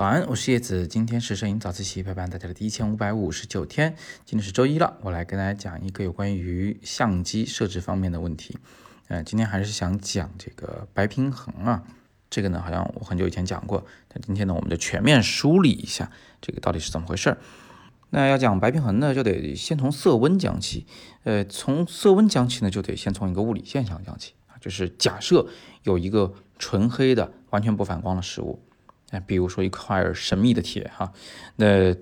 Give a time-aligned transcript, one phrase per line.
[0.00, 8.56] 早安，我是叶子，今天是摄影早自习陪伴大家的第一千五百五十九天，今天是周一了，我来跟大家讲一个有关于相机设置方面的问题。
[9.08, 11.84] 呃，今天还是想讲这个白平衡啊，
[12.30, 16.10] 这个呢好像我很久以前讲过，但今天呢我们就全面梳理一下
[16.40, 17.36] 这个到底是怎么回事儿。
[18.08, 20.86] 那要讲白平衡呢，就得先从色温讲起，
[21.24, 25.46] 呃，从色温讲起呢，就得先从一个物理现象讲起啊，就是假设
[25.82, 28.62] 有一个纯黑的完全不反光的实物。
[29.10, 31.12] 哎，比如说一块神秘的铁哈，
[31.56, 31.94] 那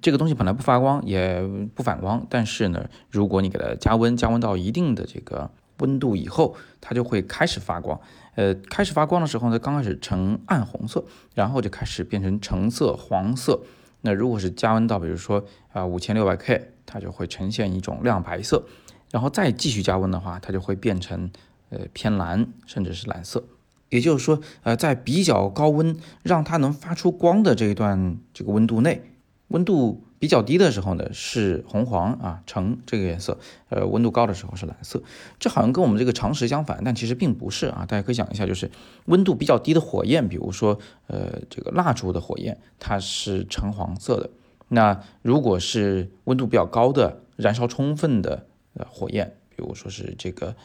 [0.00, 1.42] 这个东西本来不发光也
[1.74, 8.00] 不反光，但是呢，如果你给它加温，加温到一定的这个温度以后，它就会开始发光。
[8.34, 13.60] 呃，开始发光的时候呢，刚开始呈暗红色，然后就开始变成橙色、黄色。
[14.00, 18.64] 那如果是加温到比如说啊五千六百 K，它就会呈现一种亮白色，
[19.10, 21.30] 然后再继续加温的话，它就会变成
[21.70, 23.44] 呃偏蓝，甚至是蓝色。
[23.92, 29.02] 也就是说，呃，在比较高温让它能发出光的这一段这个温度内，
[29.48, 33.36] 温度比较低的时候呢是红黄啊橙这个颜色，
[33.68, 35.02] 呃，温度高的时候是蓝色。
[35.38, 37.84] 这好像跟我们这个常识相反，但其实并不是啊。
[37.86, 38.70] 大家可以想一下，就是
[39.04, 44.30] 温度比较低的火焰，比如说呃这个蜡烛的火焰，它是橙黄色的。
[44.68, 50.56] 那如果是温度比较高的、燃烧充分的呃火焰，比如说是这个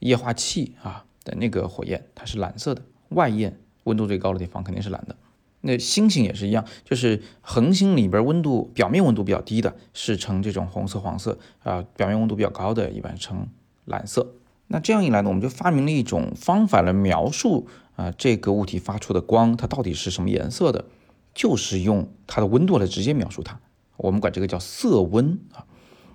[0.00, 1.04] 液化气啊。
[1.24, 5.16] 的那个火焰，它是蓝色的，外焰温度最高的地方肯定是蓝的。
[5.64, 13.46] 那星星也是一样，就是恒星里边温度表面温度比较低的，是呈这种红色、黄色啊；表面温度比较高的，一般呈
[13.84, 14.34] 蓝色。
[14.66, 20.84] 那这样一来呢，我们就发明了一种方法来描述啊这个物体发出的光它到底是什么颜色的，
[21.32, 23.60] 就是用它的温度来直接描述它。
[23.96, 25.64] 我们管这个叫色温啊。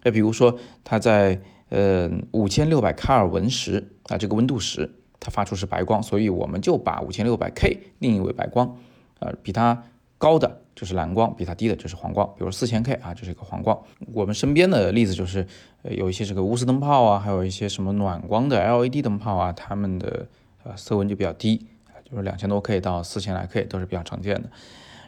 [0.04, 1.42] 那比如说它在。
[1.70, 8.78] 呃，五千六百卡尔文时啊，这个温度时，它发出是白光，所以我们就把五千六百 K 定义为白光，
[9.20, 9.84] 呃，比它
[10.18, 12.26] 高的就是蓝光，比它低的就是黄光。
[12.38, 13.78] 比如四千 K 啊，这是一个黄光。
[14.14, 15.46] 我们身边的例子就是，
[15.84, 20.28] 呃，有一些这个钨丝灯泡啊，还有一些什么暖光的 LED 灯泡啊，它们的
[20.64, 21.68] 呃色温就比较低，
[22.10, 24.50] 就是两千多 K 到四千来 K 都是比较常见的。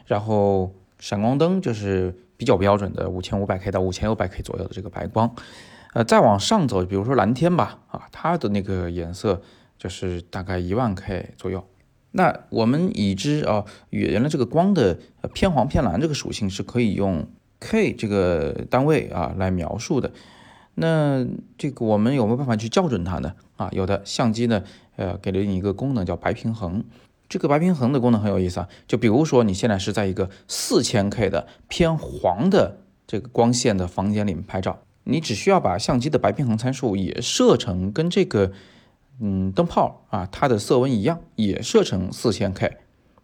[0.04, 5.34] 然后闪光灯就是比较标准的五千五百 K 到五千六百 K 左右的这个白光。
[5.92, 9.42] 呃，再往上走，比如说蓝天吧，啊，它的那个颜色
[9.76, 11.66] 就是大概一万 K 左右。
[12.12, 14.98] 那我们已知啊，原来这个光的
[15.32, 17.26] 偏黄偏蓝这个属性是可以用
[17.58, 20.12] K 这个单位啊来描述的。
[20.74, 21.26] 那
[21.58, 23.34] 这个我们有没有办法去校准它呢？
[23.56, 24.62] 啊，有的相机呢，
[24.96, 26.84] 呃，给了你一个功能叫白平衡。
[27.28, 34.80] 这个白平衡的功能很有意思啊，就比如说你现在是在一个四千 K 的偏黄的这个光线的房间里面拍照。
[35.04, 38.52] 你只需要把相机的白平衡参数也设成跟这个，
[39.20, 42.78] 嗯，灯泡啊，它的色温一样，也设成四千 K，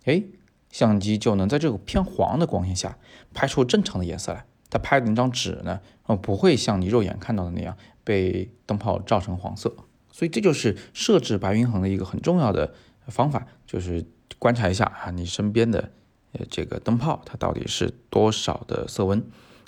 [0.04, 0.22] 哎，
[0.70, 2.98] 相机就能在这个偏黄的光线下
[3.32, 4.46] 拍出正常的颜色来。
[4.68, 9.72] 它拍的那张纸呢，呃，不会像你肉眼看到的那样被灯泡照成黄色。
[10.10, 12.74] 所以这就是设置白平衡的一个很重要的
[13.06, 14.04] 方法，就是
[14.38, 15.90] 观察一下啊，你身边的
[16.32, 19.22] 呃这个灯泡它到底是多少的色温。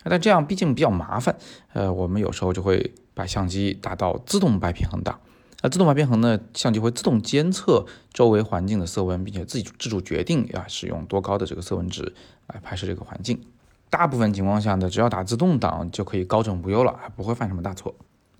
[0.04, 1.36] 但这样毕竟比较麻烦，
[1.72, 5.19] 呃，我们有时候就会把相机打到自动白平衡档。
[5.60, 12.14] 那自动白平衡呢，相机会自动监测周围环境的色温，并且自己自主决定要使用多高的这个色温值
[12.47, 13.41] 来拍摄这个环境。
[13.91, 17.94] 大部分情况下呢，只要打自动挡就可以高枕无忧了，不会犯什么大错。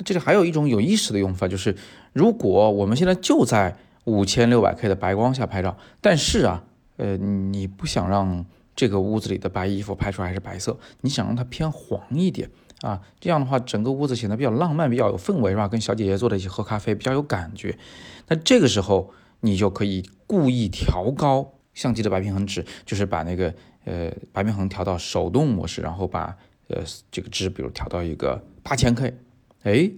[0.05, 1.77] 这里还有一种有意识的用法，就是
[2.13, 6.63] 如果我们现在就在五千六百 K 的白光下拍照，但是啊，
[6.99, 8.47] 呃，你不想让
[8.79, 12.49] 这个屋子里的白衣服拍出来还是白色，你想让它偏黄一点
[12.83, 13.03] 啊？
[13.19, 15.67] 这样的话，整个屋子显得比较浪漫，比较有氛围，是吧？
[15.67, 17.77] 跟小姐姐坐在一起喝咖啡，比较有感觉。
[18.29, 23.53] 那这个时候，你就可以故意调高相机的白平衡值，就是把那个
[23.85, 26.37] 呃白平衡调到手动模式，然后把
[26.69, 29.13] 呃这个值，比如调到一个八千 K，
[29.65, 29.91] 哎，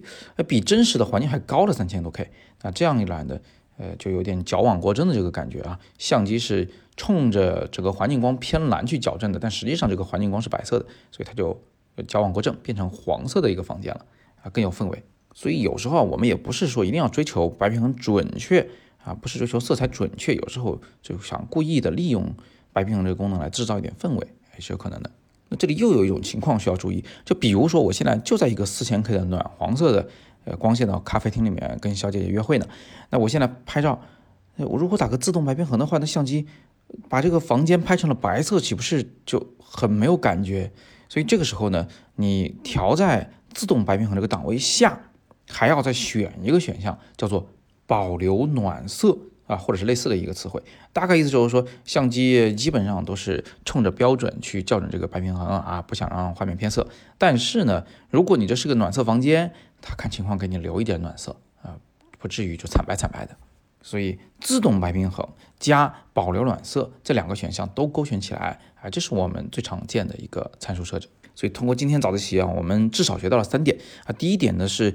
[0.47, 2.31] 比真实的环境还高了三千多 K。
[2.63, 3.39] 那这样一来呢？
[3.81, 5.79] 呃，就有点矫枉过正的这个感觉啊。
[5.97, 11.59] 相机是冲着这个环境光偏蓝去矫正的，但实际上这个环境光是白色的，所以它就
[12.07, 14.05] 矫枉过正，变成黄色的一个房间了
[14.43, 15.03] 啊，更有氛围。
[15.33, 18.69] 所以有时候我们也不是说一定要追求白平衡准确
[19.03, 22.35] 啊，不是追求色彩准确，有时候就想故意的利用
[22.71, 25.09] 白平衡这个功能来制造一点氛围，也是有可能的。
[25.49, 30.07] 那这里又有一种情况需要注意，就比如说我现在就在一个四千 K 的暖黄色的。
[30.43, 32.65] 呃，光线的咖啡厅里面跟小姐姐约会呢，
[33.09, 34.01] 那我现在拍照，
[34.57, 36.47] 我如果打个自动白平衡的话，那相机
[37.07, 40.71] 把这个房间拍成了白色，岂不是就很没有感觉？
[41.07, 44.97] 所以这个时候呢，你调在自动白平衡这个档位下，
[45.47, 47.47] 还要再选一个选项，叫做
[47.85, 50.63] 保留暖色啊，啊，或者是类似的一个词汇，
[50.93, 56.87] 大概意思就是说，相机基本上都是冲着标准去校准这个白平衡啊，不想让画面偏色。
[57.17, 61.75] 但是呢，如果你这是个暖色房间，它看情况给你留一点暖色啊，
[62.19, 63.35] 不至于就惨白惨白的。
[63.81, 65.27] 所以自动白平衡
[65.59, 71.07] 加保留暖色这两个选项都勾选起来啊，这是我们最常见的一个参数设置。
[71.33, 74.13] 所以通过今天早自习啊，我们至少学到了三点啊。
[74.13, 74.93] 第一点呢是。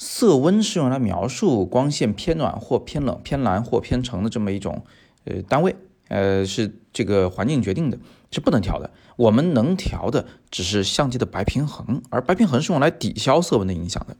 [0.00, 4.84] 色温是用来描述光线偏暖或偏冷、偏蓝或偏橙的这么一种
[5.24, 5.74] 呃单位，
[6.06, 7.98] 呃是这个环境决定的，
[8.30, 8.92] 是不能调的。
[9.16, 14.16] 我们能调的只是相机的白平衡，而白平衡是用来抵消色温的影响的。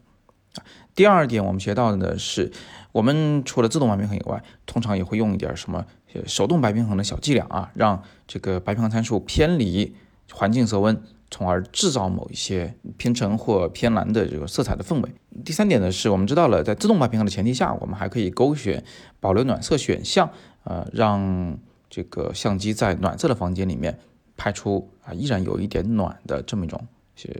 [0.95, 2.51] 第二点，我们学到的呢是，
[2.91, 5.85] 我们除了自动白平衡以外，通常也会用一点什么
[6.25, 9.95] 手动白平衡的小伎俩啊，让这个白平衡参数偏离
[10.31, 11.01] 环境色温。
[11.31, 15.13] 从而制造某一些偏橙或偏蓝的这个色彩的氛围。
[15.45, 18.83] 第三点呢，是我们知道了，在自动白平衡的前提下，我们还可以勾选
[19.19, 20.31] 保留暖色选项，
[20.63, 21.55] 呃，让
[21.87, 23.99] 这个相机在暖色的房间里面
[24.35, 26.87] 拍出啊依然有一点暖的这么一种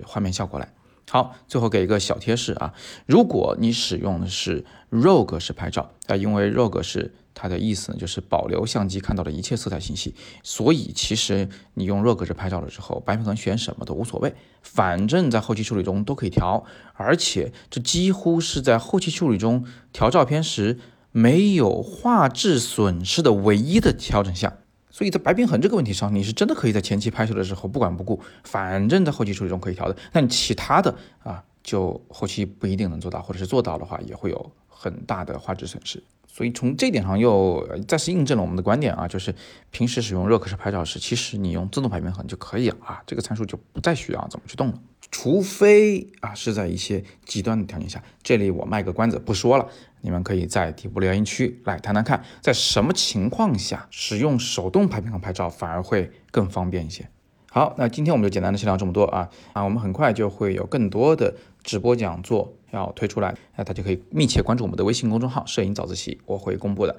[0.06, 0.72] 画面效果来。
[1.10, 2.72] 好，最后给一个小贴士啊，
[3.08, 10.14] 如果你使用的是 RAW 式拍照啊，因为 RAW 是它的意思呢，就是保留相机看到的一切色彩信息，
[10.44, 16.64] 所以其实你用 RAW 式拍照的时候，白平衡选什么都无所谓，反正在后期处理中都可以调，
[16.94, 20.78] 而且这几乎是在后期处理中调照片时
[21.12, 24.54] 没有画质损失的唯一的调整项。
[25.00, 29.96] 所以在白平衡这个问题上，你是真的可以在前期拍摄的时候不管不顾，反正在后期处理中可以调的。
[30.12, 30.94] 但其他的
[31.24, 36.04] 啊，就后期不一定能做到，或者是做到的话，也会有很大的画质损失。
[36.28, 39.34] 所以从这点上又再次印证了我们的观点啊，就是
[39.72, 44.74] 平时使用热可视拍照时，其实你用自动白平衡就可以了啊，这个参数就不再需要怎么去动了。
[45.12, 49.66] 除非啊是在一些极端的条件下，这里我卖个关子不说了。
[50.02, 57.10] 你们可以在底部留言区来谈谈看，在什么情况下使用手动拍平衡拍照反而会更方便一些。
[57.52, 66.96] 好，那今天我们就简单的先聊这么多啊啊，我们很快就会有更多的直播讲座要推出来，那大家可以密切关注我们的微信公众号“摄影早自习”，我会公布的。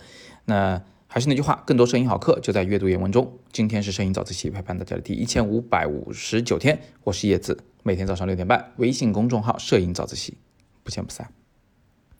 [0.47, 3.33] 那还是那句话，更多摄影好课就在阅读原文中。
[3.53, 10.37] 今天是摄影早自习陪伴大家的第一千五百五十九天，我是叶子，每天早上六点半，微信公众号“摄影早自习”，
[10.83, 11.40] 不见不散。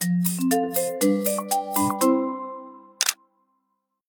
[0.01, 1.00] Música